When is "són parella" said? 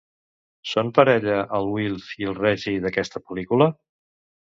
0.69-1.35